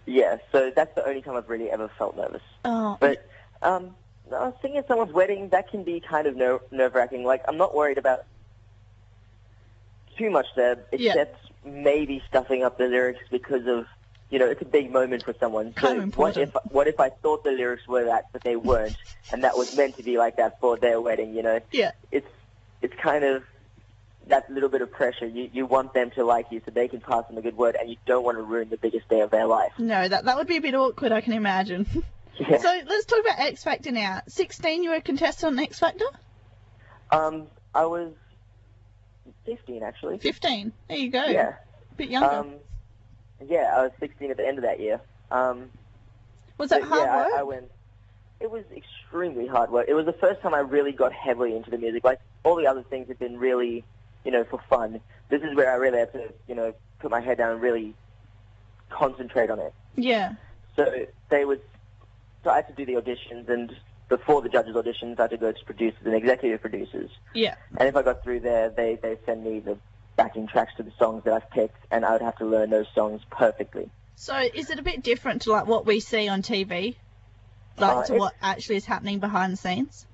Yeah, 0.06 0.38
so 0.52 0.70
that's 0.74 0.94
the 0.94 1.06
only 1.06 1.20
time 1.22 1.36
I've 1.36 1.48
really 1.50 1.70
ever 1.70 1.90
felt 1.98 2.16
nervous. 2.16 2.42
Oh, 2.64 2.96
But 2.98 3.28
um, 3.62 3.94
no, 4.30 4.54
singing 4.62 4.78
at 4.78 4.88
someone's 4.88 5.12
wedding 5.12 5.50
that 5.50 5.70
can 5.70 5.84
be 5.84 6.00
kind 6.00 6.26
of 6.26 6.34
ner- 6.36 6.60
nerve 6.70 6.94
wracking. 6.94 7.24
Like 7.24 7.44
I'm 7.46 7.58
not 7.58 7.74
worried 7.74 7.98
about 7.98 8.24
too 10.16 10.30
much 10.30 10.46
there, 10.56 10.78
Yeah. 10.92 11.10
except 11.12 11.36
maybe 11.64 12.22
stuffing 12.28 12.62
up 12.64 12.78
the 12.78 12.86
lyrics 12.86 13.20
because 13.30 13.66
of 13.66 13.86
you 14.30 14.38
know 14.38 14.46
it's 14.46 14.62
a 14.62 14.66
big 14.66 14.92
moment 14.92 15.24
for 15.24 15.34
someone. 15.38 15.74
So 15.80 16.00
what 16.16 16.36
if 16.36 16.54
what 16.70 16.88
if 16.88 17.00
I 17.00 17.10
thought 17.10 17.44
the 17.44 17.50
lyrics 17.50 17.86
were 17.86 18.04
that, 18.04 18.26
but 18.32 18.42
they 18.42 18.56
weren't, 18.56 18.96
and 19.32 19.44
that 19.44 19.56
was 19.56 19.76
meant 19.76 19.96
to 19.96 20.02
be 20.02 20.18
like 20.18 20.36
that 20.36 20.60
for 20.60 20.76
their 20.76 21.00
wedding? 21.00 21.34
You 21.34 21.42
know, 21.42 21.60
yeah. 21.72 21.92
it's 22.12 22.28
it's 22.82 22.94
kind 22.94 23.24
of 23.24 23.42
that 24.26 24.50
little 24.50 24.68
bit 24.68 24.82
of 24.82 24.90
pressure. 24.90 25.26
You 25.26 25.50
you 25.52 25.66
want 25.66 25.94
them 25.94 26.10
to 26.12 26.24
like 26.24 26.46
you 26.50 26.60
so 26.64 26.70
they 26.70 26.88
can 26.88 27.00
pass 27.00 27.24
on 27.30 27.38
a 27.38 27.42
good 27.42 27.56
word, 27.56 27.76
and 27.78 27.88
you 27.88 27.96
don't 28.06 28.24
want 28.24 28.36
to 28.38 28.42
ruin 28.42 28.68
the 28.68 28.76
biggest 28.76 29.08
day 29.08 29.20
of 29.20 29.30
their 29.30 29.46
life. 29.46 29.72
No, 29.78 30.06
that 30.06 30.24
that 30.24 30.36
would 30.36 30.46
be 30.46 30.56
a 30.56 30.60
bit 30.60 30.74
awkward, 30.74 31.12
I 31.12 31.20
can 31.20 31.32
imagine. 31.32 31.86
Yeah. 32.40 32.58
So 32.58 32.68
let's 32.86 33.04
talk 33.04 33.18
about 33.18 33.40
X 33.40 33.64
Factor 33.64 33.90
now. 33.90 34.22
16, 34.28 34.84
you 34.84 34.90
were 34.90 34.96
a 34.96 35.00
contestant 35.00 35.54
on 35.54 35.58
X 35.58 35.80
Factor? 35.80 36.04
Um, 37.10 37.48
I 37.74 37.86
was 37.86 38.12
15 39.44 39.82
actually. 39.82 40.18
15. 40.18 40.72
There 40.88 40.96
you 40.96 41.10
go. 41.10 41.24
Yeah. 41.24 41.54
A 41.90 41.94
bit 41.96 42.10
younger. 42.10 42.30
Um, 42.30 42.54
yeah, 43.46 43.74
I 43.76 43.82
was 43.82 43.92
16 44.00 44.30
at 44.30 44.36
the 44.36 44.46
end 44.46 44.58
of 44.58 44.64
that 44.64 44.80
year. 44.80 45.00
Um, 45.30 45.70
was 46.56 46.70
that 46.70 46.82
hard 46.82 47.02
yeah, 47.02 47.16
work? 47.16 47.32
I, 47.34 47.40
I 47.40 47.42
went. 47.42 47.70
It 48.40 48.50
was 48.50 48.64
extremely 48.74 49.46
hard 49.46 49.70
work. 49.70 49.86
It 49.88 49.94
was 49.94 50.06
the 50.06 50.12
first 50.12 50.40
time 50.42 50.54
I 50.54 50.60
really 50.60 50.92
got 50.92 51.12
heavily 51.12 51.56
into 51.56 51.70
the 51.70 51.78
music. 51.78 52.04
Like 52.04 52.20
all 52.44 52.56
the 52.56 52.66
other 52.66 52.82
things 52.82 53.08
have 53.08 53.18
been 53.18 53.38
really, 53.38 53.84
you 54.24 54.30
know, 54.30 54.44
for 54.44 54.60
fun. 54.68 55.00
This 55.28 55.42
is 55.42 55.54
where 55.56 55.70
I 55.70 55.76
really 55.76 55.98
had 55.98 56.12
to, 56.12 56.32
you 56.46 56.54
know, 56.54 56.74
put 57.00 57.10
my 57.10 57.20
head 57.20 57.38
down 57.38 57.52
and 57.52 57.60
really 57.60 57.94
concentrate 58.90 59.50
on 59.50 59.58
it. 59.58 59.74
yeah. 59.96 60.34
So 60.76 61.06
they 61.28 61.44
would. 61.44 61.60
So 62.44 62.50
I 62.50 62.56
had 62.56 62.68
to 62.68 62.72
do 62.72 62.86
the 62.86 63.00
auditions, 63.00 63.48
and 63.48 63.74
before 64.08 64.42
the 64.42 64.48
judges' 64.48 64.76
auditions, 64.76 65.18
I 65.18 65.22
had 65.22 65.30
to 65.30 65.36
go 65.36 65.50
to 65.50 65.64
producers 65.64 66.00
and 66.04 66.14
executive 66.14 66.60
producers. 66.60 67.10
Yeah. 67.34 67.56
And 67.76 67.88
if 67.88 67.96
I 67.96 68.02
got 68.02 68.22
through 68.22 68.40
there, 68.40 68.70
they 68.70 68.96
they 69.02 69.18
send 69.26 69.44
me 69.44 69.58
the 69.58 69.76
backing 70.18 70.48
tracks 70.48 70.72
to 70.76 70.82
the 70.82 70.92
songs 70.98 71.24
that 71.24 71.32
I've 71.32 71.50
picked, 71.50 71.78
and 71.90 72.04
I 72.04 72.12
would 72.12 72.20
have 72.22 72.36
to 72.38 72.44
learn 72.44 72.68
those 72.68 72.88
songs 72.94 73.22
perfectly. 73.30 73.88
So 74.16 74.36
is 74.36 74.68
it 74.68 74.78
a 74.78 74.82
bit 74.82 75.02
different 75.02 75.42
to 75.42 75.52
like 75.52 75.66
what 75.66 75.86
we 75.86 76.00
see 76.00 76.28
on 76.28 76.42
TV? 76.42 76.96
Like 77.78 77.96
Uh, 77.96 78.04
to 78.06 78.14
what 78.14 78.34
actually 78.42 78.76
is 78.76 78.84
happening 78.84 79.20
behind 79.20 79.52
the 79.52 79.56
scenes? 79.56 80.06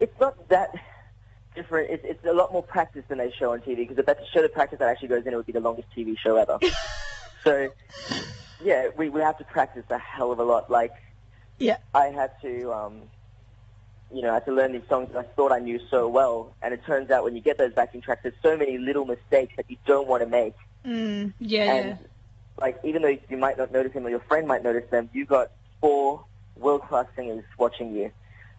It's 0.00 0.18
not 0.20 0.48
that 0.48 0.74
different. 1.54 1.90
It's, 1.90 2.04
it's 2.04 2.24
a 2.24 2.32
lot 2.32 2.52
more 2.52 2.62
practice 2.62 3.04
than 3.08 3.18
they 3.18 3.32
show 3.38 3.52
on 3.52 3.60
TV 3.60 3.76
because 3.76 3.98
if 3.98 4.04
that's 4.06 4.20
a 4.20 4.26
show 4.34 4.42
the 4.42 4.48
practice 4.48 4.80
that 4.80 4.88
actually 4.88 5.08
goes 5.08 5.24
in, 5.24 5.32
it 5.32 5.36
would 5.36 5.46
be 5.46 5.52
the 5.52 5.60
longest 5.60 5.88
TV 5.96 6.18
show 6.18 6.36
ever. 6.36 6.58
so, 7.44 7.70
yeah, 8.62 8.88
we, 8.96 9.08
we 9.08 9.20
have 9.20 9.38
to 9.38 9.44
practice 9.44 9.84
a 9.90 9.98
hell 9.98 10.32
of 10.32 10.40
a 10.40 10.44
lot. 10.44 10.68
Like, 10.70 10.92
Yeah. 11.58 11.76
I 11.94 12.06
had 12.06 12.32
to, 12.42 12.72
um, 12.72 13.02
you 14.12 14.22
know, 14.22 14.30
I 14.30 14.34
had 14.34 14.44
to 14.46 14.52
learn 14.52 14.72
these 14.72 14.88
songs 14.88 15.10
that 15.12 15.18
I 15.18 15.22
thought 15.22 15.52
I 15.52 15.58
knew 15.58 15.80
so 15.90 16.08
well, 16.08 16.54
and 16.62 16.74
it 16.74 16.84
turns 16.84 17.10
out 17.10 17.24
when 17.24 17.34
you 17.34 17.40
get 17.40 17.58
those 17.58 17.72
backing 17.72 18.00
tracks, 18.00 18.22
there's 18.22 18.34
so 18.42 18.56
many 18.56 18.78
little 18.78 19.04
mistakes 19.04 19.54
that 19.56 19.66
you 19.68 19.76
don't 19.86 20.08
want 20.08 20.22
to 20.22 20.28
make. 20.28 20.54
Mm, 20.86 21.34
yeah, 21.38 21.72
And 21.74 21.98
like, 22.60 22.78
even 22.84 23.02
though 23.02 23.16
you 23.28 23.36
might 23.36 23.58
not 23.58 23.72
notice 23.72 23.92
them 23.92 24.06
or 24.06 24.10
your 24.10 24.20
friend 24.20 24.46
might 24.48 24.62
notice 24.62 24.88
them, 24.90 25.10
you 25.12 25.26
got 25.26 25.50
four 25.80 26.24
world-class 26.56 27.06
singers 27.16 27.44
watching 27.58 27.94
you, 27.94 28.10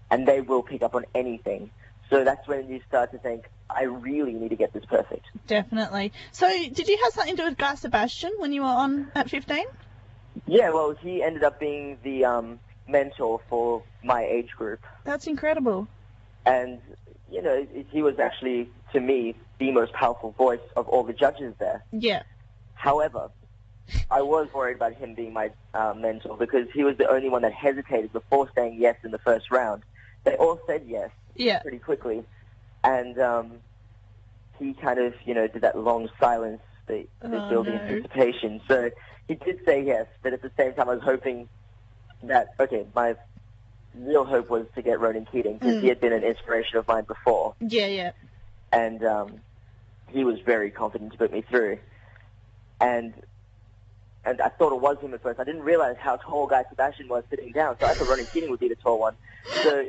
and 0.10 0.28
they 0.28 0.42
will 0.42 0.64
pick 0.64 0.82
up 0.82 0.96
on 0.96 1.06
anything. 1.14 1.72
So 2.10 2.24
that's 2.24 2.48
when 2.48 2.70
you 2.70 2.82
start 2.88 3.12
to 3.12 3.18
think, 3.18 3.46
I 3.70 3.84
really 3.84 4.34
need 4.34 4.50
to 4.50 4.56
get 4.58 4.74
this 4.74 4.84
perfect. 4.86 5.26
definitely. 5.48 6.12
So 6.32 6.48
did 6.48 6.88
you 6.88 7.00
have 7.04 7.14
something 7.14 7.36
to 7.38 7.42
do 7.44 7.50
with 7.50 7.58
Guy 7.58 7.76
Sebastian 7.76 8.34
when 8.38 8.52
you 8.52 8.62
were 8.62 8.68
on 8.68 9.12
at 9.16 9.30
15? 9.30 9.64
Yeah, 10.46 10.72
well, 10.72 10.92
he 10.92 11.24
ended 11.24 11.44
up 11.44 11.60
being 11.60 11.98
the 12.04 12.26
um, 12.26 12.60
mentor 12.92 13.40
for 13.50 13.84
my 14.04 14.24
age 14.24 14.50
group, 14.58 14.80
That's 15.06 15.28
incredible. 15.28 15.88
and 16.46 16.80
you 17.32 17.42
know, 17.42 17.66
he 17.92 18.02
was 18.02 18.16
actually 18.20 18.68
to 18.94 19.00
me 19.00 19.36
the 19.60 19.72
most 19.72 19.94
powerful 19.94 20.32
voice 20.38 20.60
of 20.76 20.88
all 20.88 21.04
the 21.04 21.14
judges 21.14 21.54
there. 21.60 21.84
Yeah. 21.92 22.24
However, 22.74 23.30
I 24.10 24.22
was 24.22 24.48
worried 24.54 24.76
about 24.76 24.94
him 24.96 25.16
being 25.16 25.34
my 25.34 25.52
uh, 25.74 25.94
mentor 25.96 26.36
because 26.38 26.68
he 26.74 26.84
was 26.84 26.98
the 26.98 27.10
only 27.10 27.30
one 27.30 27.44
that 27.44 27.54
hesitated 27.54 28.12
before 28.12 28.50
saying 28.56 28.78
yes 28.80 28.96
in 29.04 29.12
the 29.12 29.20
first 29.20 29.52
round. 29.52 29.84
They 30.26 30.36
all 30.36 30.60
said 30.68 30.84
yes 30.88 31.10
Yeah. 31.36 31.60
pretty 31.62 31.80
quickly, 31.80 32.24
and 32.84 33.18
um, 33.20 33.62
he 34.60 34.74
kind 34.74 35.00
of, 35.00 35.14
you 35.26 35.34
know, 35.34 35.48
did 35.48 35.62
that 35.64 35.78
long 35.78 36.10
silence 36.20 36.62
that, 36.88 37.06
that 37.22 37.32
Oh, 37.34 37.50
built 37.50 37.66
the 37.68 37.72
no. 37.74 37.78
anticipation. 37.78 38.62
So 38.68 38.90
he 39.28 39.36
did 39.36 39.58
say 39.66 39.84
yes, 39.86 40.08
but 40.24 40.34
at 40.34 40.42
the 40.42 40.52
same 40.58 40.74
time, 40.74 40.90
I 40.90 40.96
was 40.96 41.04
hoping 41.04 41.48
that 42.24 42.50
okay, 42.60 42.86
my 42.96 43.16
real 43.96 44.24
hope 44.26 44.50
was 44.50 44.66
to 44.76 44.82
get 44.82 45.00
Ronan 45.00 45.26
Keating 45.32 45.54
because 45.58 45.76
Mm. 45.76 45.82
he 45.82 45.88
had 45.88 46.00
been 46.00 46.14
an 46.14 46.24
inspiration 46.24 46.78
of 46.78 46.88
mine 46.88 47.04
before 47.04 47.56
Yeah, 47.60 47.88
yeah. 47.88 48.12
and 48.72 49.04
um, 49.04 49.42
he 50.10 50.24
was 50.24 50.40
very 50.46 50.72
confident 50.72 51.12
to 51.14 51.18
put 51.18 51.32
me 51.32 51.42
through. 51.42 51.80
And 52.80 53.14
and 54.24 54.40
I 54.42 54.50
thought 54.50 54.72
it 54.74 54.82
was 54.82 54.98
him 55.00 55.14
at 55.16 55.24
first. 55.24 55.40
I 55.40 55.44
didn't 55.44 55.64
realize 55.64 55.96
how 56.00 56.16
tall 56.18 56.46
Guy 56.48 56.64
Sebastian 56.70 57.08
was 57.10 57.24
sitting 57.30 57.52
down, 57.54 57.76
so 57.80 57.88
I 57.88 57.96
thought 57.96 58.08
Ronan 58.08 58.28
Keating 58.32 58.50
would 58.52 58.60
be 58.60 58.70
the 58.70 58.76
tall 58.76 59.00
one. 59.00 59.16
So 59.64 59.86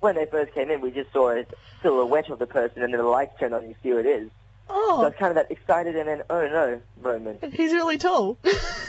when 0.00 0.14
they 0.14 0.24
first 0.26 0.54
came 0.54 0.70
in, 0.70 0.80
we 0.80 0.90
just 0.90 1.12
saw 1.12 1.30
a 1.30 1.44
silhouette 1.82 2.30
of 2.30 2.38
the 2.38 2.46
person, 2.46 2.82
and 2.82 2.92
then 2.94 3.00
the 3.00 3.06
lights 3.06 3.32
turned 3.38 3.52
on, 3.54 3.60
and 3.60 3.68
you 3.70 3.76
see 3.82 3.90
who 3.90 3.98
it 3.98 4.06
is. 4.06 4.30
Oh. 4.70 5.00
So 5.02 5.06
it's 5.08 5.18
kind 5.18 5.30
of 5.30 5.34
that 5.36 5.50
excited 5.50 5.94
and 5.96 6.08
then 6.08 6.22
oh 6.30 6.40
no 6.48 6.80
moment. 7.02 7.44
he's 7.54 7.72
really 7.74 7.98
tall. 7.98 8.38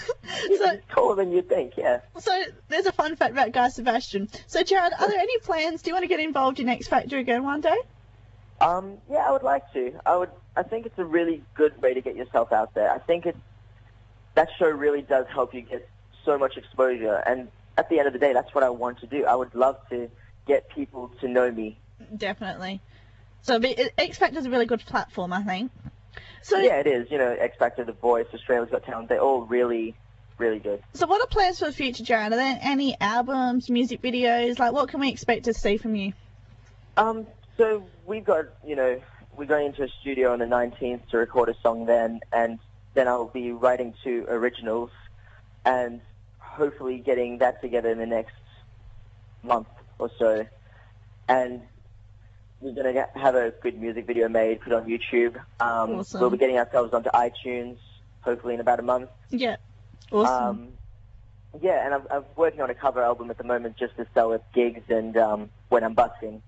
so, 0.58 0.80
taller 0.90 1.16
than 1.16 1.32
you 1.32 1.42
think, 1.42 1.74
yeah. 1.78 2.02
so 2.20 2.44
there's 2.70 2.86
a 2.86 2.92
fun 2.92 3.16
fact 3.16 3.32
about 3.32 3.52
Guy 3.52 3.70
Sebastian. 3.70 4.30
So, 4.48 4.62
Jarryd, 4.62 4.92
are 5.00 5.08
there 5.08 5.20
any 5.20 5.38
plans? 5.40 5.82
Do 5.82 5.90
you 5.90 5.96
want 5.96 6.04
to 6.04 6.10
get 6.10 6.20
involved 6.20 6.60
in 6.60 6.70
X 6.70 6.88
Factor 6.88 7.18
again 7.18 7.44
one 7.44 7.62
day? 7.62 7.78
Um, 8.62 8.98
yeah, 9.10 9.28
I 9.28 9.32
would 9.32 9.44
like 9.44 9.72
to. 9.74 10.00
I 10.06 10.16
would. 10.16 10.30
I 10.56 10.64
think 10.64 10.86
it's 10.86 10.98
a 10.98 11.06
really 11.06 11.44
good 11.56 11.82
way 11.82 11.94
to 11.94 12.02
get 12.02 12.16
yourself 12.16 12.54
out 12.54 12.74
there. 12.74 12.90
I 12.90 13.00
think 13.00 13.26
it 13.26 13.36
that 14.36 14.50
show 14.58 14.70
really 14.70 15.02
does 15.02 15.26
help 15.34 15.54
you 15.54 15.62
get 15.62 15.88
so 16.24 16.38
much 16.38 16.58
exposure, 16.58 17.16
and 17.26 17.50
at 17.78 17.90
the 17.90 18.00
end 18.00 18.08
of 18.08 18.14
the 18.14 18.20
day, 18.20 18.34
that's 18.34 18.54
what 18.54 18.64
I 18.64 18.70
want 18.70 19.00
to 19.00 19.08
do. 19.08 19.26
I 19.26 19.36
would 19.36 19.54
love 19.56 19.78
to 19.90 20.10
get 20.48 20.70
people 20.70 21.12
to 21.22 21.28
know 21.28 21.52
me. 21.52 21.78
Definitely. 22.16 22.82
So, 23.42 23.60
X 23.98 24.18
Factor 24.18 24.40
is 24.40 24.46
a 24.46 24.50
really 24.50 24.66
good 24.66 24.82
platform, 24.82 25.34
I 25.34 25.44
think. 25.44 25.72
So, 26.42 26.58
Yeah, 26.58 26.80
it 26.80 26.88
is. 26.88 27.12
You 27.12 27.18
know, 27.18 27.36
X 27.40 27.58
Factor, 27.58 27.84
The 27.84 27.94
Voice, 27.94 28.28
Australia's 28.34 28.70
Got 28.70 28.84
Talent. 28.84 29.10
They're 29.10 29.20
all 29.20 29.42
really, 29.42 29.96
really 30.38 30.60
good. 30.60 30.82
so 30.94 31.08
what 31.08 31.22
are 31.22 31.28
plans 31.28 31.60
for 31.60 31.66
the 31.66 31.72
future, 31.72 32.04
Jarryd? 32.04 32.28
Are 32.28 32.36
there 32.36 32.60
any 32.62 32.96
albums, 33.00 33.70
music 33.70 34.02
videos? 34.02 34.60
Like, 34.60 34.74
what 34.74 34.90
can 34.90 35.00
we 35.00 35.10
expect 35.10 35.46
to 35.46 35.54
see 35.54 35.78
from 35.78 35.96
you? 35.96 36.14
Um, 36.98 37.28
so 37.58 37.86
we've 38.06 38.24
got, 38.24 38.46
you 38.66 38.76
know, 38.76 39.02
we're 39.38 39.46
going 39.46 39.68
into 39.68 39.84
a 39.84 39.88
studio 40.02 40.34
on 40.34 40.40
the 40.40 40.46
19th 40.46 41.10
to 41.10 41.18
record 41.18 41.50
a 41.50 41.56
song 41.62 41.86
then, 41.86 42.22
and 42.32 42.60
then 42.94 43.08
I'll 43.08 43.28
be 43.28 43.52
writing 43.52 43.94
two 44.04 44.26
originals, 44.30 44.92
and 45.66 46.02
hopefully 46.40 47.00
getting 47.00 47.40
that 47.40 47.62
together 47.62 47.90
in 47.90 47.98
the 47.98 48.06
next 48.06 48.36
month 49.44 49.68
or 50.00 50.10
so. 50.18 50.46
And 51.28 51.62
we're 52.62 52.74
going 52.74 52.94
to 52.94 53.08
have 53.20 53.36
a 53.36 53.52
good 53.62 53.80
music 53.80 54.08
video 54.08 54.30
made, 54.30 54.62
put 54.62 54.74
on 54.74 54.86
YouTube. 54.86 55.36
Um, 55.60 56.00
Awesome. 56.00 56.22
We'll 56.22 56.30
be 56.30 56.38
getting 56.38 56.58
ourselves 56.58 56.94
onto 56.94 57.10
iTunes, 57.10 57.78
hopefully 58.22 58.54
in 58.54 58.60
about 58.60 58.80
a 58.80 58.84
month. 58.84 59.10
Yeah. 59.30 59.58
Awesome. 60.12 60.44
Um, 60.44 60.68
yeah, 61.62 61.86
and 61.86 61.94
I'm, 61.94 62.02
I'm 62.12 62.26
working 62.36 62.62
on 62.62 62.70
a 62.70 62.74
cover 62.74 63.02
album 63.02 63.30
at 63.30 63.38
the 63.38 63.44
moment 63.44 63.78
just 63.78 63.96
to 63.98 64.08
sell 64.14 64.34
at 64.34 64.52
gigs 64.54 64.84
and 64.90 65.16
um, 65.18 65.50
when 65.70 65.84
I'm 65.84 65.94
busking. 65.94 66.42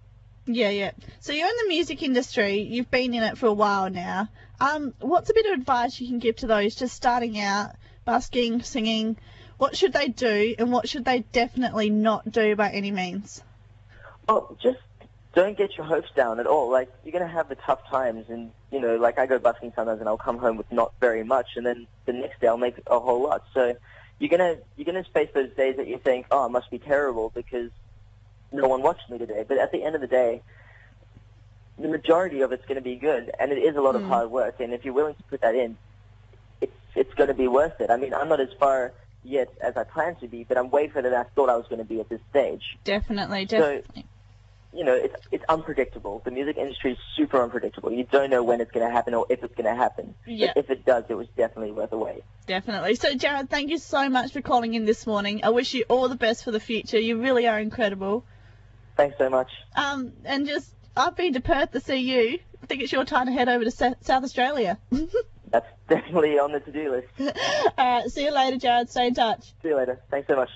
Yeah, 0.46 0.70
yeah. 0.70 0.92
So 1.20 1.34
you're 1.34 1.48
in 1.48 1.56
the 1.64 1.70
music 1.70 2.02
industry. 2.04 2.62
You've 2.62 2.90
been 2.90 3.14
in 3.14 3.24
it 3.24 3.38
for 3.38 3.48
a 3.48 3.54
while 3.54 3.90
now. 3.90 4.30
Um, 4.60 4.94
what's 5.00 5.30
a 5.30 5.34
bit 5.34 5.46
of 5.46 5.60
advice 5.60 6.00
you 6.00 6.08
can 6.08 6.20
give 6.20 6.38
to 6.38 6.48
those 6.48 6.76
just 6.76 6.96
starting 6.96 7.40
out, 7.40 7.72
busking, 8.06 8.62
singing? 8.62 9.18
What 9.58 9.76
should 9.76 9.94
they 9.94 10.08
do, 10.08 10.56
and 10.58 10.72
what 10.72 10.88
should 10.88 11.04
they 11.04 11.20
definitely 11.20 11.90
not 11.90 12.30
do 12.32 12.56
by 12.56 12.70
any 12.70 12.92
means? 12.92 13.44
Well, 14.28 14.58
just 14.62 14.80
don't 15.38 15.56
get 15.56 15.78
your 15.78 15.86
hopes 15.86 16.10
down 16.16 16.40
at 16.40 16.48
all. 16.48 16.72
Like 16.72 16.90
you're 17.04 17.14
gonna 17.14 17.32
have 17.32 17.48
the 17.48 17.56
tough 17.56 17.88
times, 17.88 18.26
and 18.28 18.50
you 18.72 18.82
know, 18.82 18.96
like 18.98 19.20
I 19.20 19.28
go 19.28 19.38
busking 19.38 19.72
sometimes, 19.76 20.00
and 20.00 20.10
I'll 20.10 20.18
come 20.18 20.40
home 20.40 20.58
with 20.58 20.72
not 20.72 20.94
very 21.00 21.24
much, 21.24 21.50
and 21.56 21.64
then 21.66 21.88
the 22.08 22.14
next 22.14 22.42
day 22.42 22.48
I'll 22.48 22.58
make 22.58 22.82
a 22.88 23.00
whole 23.00 23.22
lot. 23.22 23.44
So 23.54 23.76
you're 24.18 24.30
gonna 24.30 24.56
you're 24.76 24.86
gonna 24.86 25.06
face 25.14 25.30
those 25.36 25.54
days 25.56 25.78
that 25.78 25.88
you 25.88 26.00
think, 26.00 26.26
oh, 26.32 26.48
it 26.48 26.50
must 26.50 26.72
be 26.72 26.80
terrible 26.80 27.32
because 27.36 27.70
no 28.52 28.68
one 28.68 28.82
watched 28.82 29.08
me 29.12 29.20
today. 29.20 29.46
But 29.48 29.60
at 29.60 29.72
the 29.72 29.84
end 29.84 29.94
of 29.94 30.02
the 30.02 30.08
day, 30.08 30.42
the 31.78 31.88
majority 31.88 32.42
of 32.42 32.52
it's 32.52 32.66
going 32.66 32.78
to 32.78 32.82
be 32.82 32.96
good, 32.96 33.30
and 33.40 33.52
it 33.52 33.60
is 33.60 33.76
a 33.76 33.82
lot 33.82 33.96
of 33.96 34.02
Mm. 34.02 34.08
hard 34.08 34.32
work. 34.32 34.60
And 34.60 34.74
if 34.74 34.86
you're 34.86 34.94
willing 34.96 35.16
to 35.16 35.24
put 35.24 35.42
that 35.42 35.54
in, 35.54 35.78
it's 36.62 36.74
it's 36.96 37.14
going 37.14 37.28
to 37.28 37.36
be 37.36 37.48
worth 37.48 37.80
it. 37.80 37.92
I 37.92 37.98
mean, 37.98 38.14
I'm 38.16 38.30
not 38.30 38.40
as 38.40 38.50
far 38.60 38.94
yet 39.24 39.50
as 39.62 39.78
I 39.78 39.84
plan 39.84 40.16
to 40.22 40.28
be, 40.28 40.46
but 40.46 40.58
I'm 40.58 40.72
way 40.72 40.88
further 40.88 41.12
than 41.12 41.20
I 41.20 41.26
thought 41.36 41.50
I 41.50 41.58
was 41.58 41.68
going 41.68 41.80
to 41.86 41.86
be 41.86 42.00
at 42.00 42.10
this 42.10 42.22
stage. 42.32 42.64
Definitely, 42.84 43.46
definitely. 43.46 44.06
You 44.78 44.84
know, 44.84 44.94
it's 44.94 45.16
it's 45.32 45.44
unpredictable. 45.50 46.22
The 46.24 46.32
music 46.32 46.58
industry 46.58 46.92
is 46.92 46.98
super 47.16 47.42
unpredictable. 47.42 47.92
You 47.92 48.04
don't 48.04 48.30
know 48.30 48.44
when 48.44 48.62
it's 48.62 48.72
going 48.72 48.86
to 48.86 48.92
happen 48.92 49.16
or 49.16 49.26
if 49.30 49.44
it's 49.44 49.56
going 49.56 49.66
to 49.66 49.76
happen. 49.76 50.14
Yeah. 50.26 50.52
But 50.54 50.66
if 50.66 50.70
it 50.70 50.86
does, 50.86 51.06
it 51.10 51.16
was 51.16 51.28
definitely 51.36 51.72
worth 51.72 51.92
a 51.92 51.98
wait. 51.98 52.24
Definitely. 52.46 52.96
So, 52.96 53.16
Jarryd, 53.16 53.50
thank 53.50 53.72
you 53.72 53.80
so 53.80 54.08
much 54.08 54.34
for 54.34 54.42
calling 54.42 54.76
in 54.76 54.86
this 54.86 55.08
morning. 55.08 55.44
I 55.44 55.50
wish 55.50 55.74
you 55.74 55.84
all 55.90 56.08
the 56.10 56.16
best 56.16 56.44
for 56.44 56.52
the 56.52 56.60
future. 56.60 57.00
You 57.00 57.20
really 57.20 57.48
are 57.48 57.60
incredible. 57.60 58.24
Thanks 58.96 59.18
so 59.18 59.30
much. 59.30 59.50
Um, 59.76 60.14
and 60.24 60.48
just, 60.48 60.70
I've 60.96 61.16
been 61.16 61.34
to 61.34 61.42
Perth 61.42 61.72
to 61.72 61.80
see 61.80 61.98
you. 61.98 62.40
I 62.62 62.66
think 62.68 62.82
it's 62.82 62.92
your 62.92 63.06
time 63.06 63.26
to 63.26 63.32
head 63.32 63.50
over 63.50 63.64
to 63.64 63.72
South 63.72 63.96
Australia. 64.10 64.78
That's 65.52 65.68
definitely 65.88 66.40
on 66.40 66.52
the 66.52 66.60
to-do 66.60 66.92
list. 66.92 67.36
Alright, 67.78 68.10
see 68.12 68.26
you 68.26 68.34
later, 68.34 68.58
Jarryd. 68.58 68.90
Stay 68.90 69.08
in 69.08 69.14
touch. 69.14 69.54
See 69.62 69.70
you 69.70 69.78
later. 69.78 70.00
Thanks 70.12 70.28
so 70.28 70.36
much. 70.36 70.50